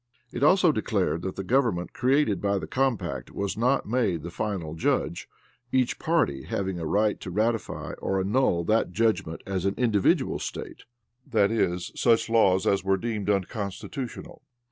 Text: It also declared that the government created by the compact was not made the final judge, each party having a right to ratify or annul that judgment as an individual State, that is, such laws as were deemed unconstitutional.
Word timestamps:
It 0.31 0.41
also 0.41 0.71
declared 0.71 1.21
that 1.21 1.35
the 1.35 1.43
government 1.43 1.93
created 1.93 2.41
by 2.41 2.57
the 2.57 2.65
compact 2.65 3.29
was 3.29 3.55
not 3.55 3.85
made 3.85 4.23
the 4.23 4.31
final 4.31 4.73
judge, 4.73 5.29
each 5.71 5.99
party 5.99 6.41
having 6.45 6.79
a 6.79 6.87
right 6.87 7.19
to 7.19 7.29
ratify 7.29 7.91
or 7.99 8.19
annul 8.19 8.63
that 8.63 8.89
judgment 8.91 9.43
as 9.45 9.63
an 9.65 9.75
individual 9.77 10.39
State, 10.39 10.85
that 11.27 11.51
is, 11.51 11.91
such 11.95 12.31
laws 12.31 12.65
as 12.65 12.83
were 12.83 12.97
deemed 12.97 13.29
unconstitutional. 13.29 14.41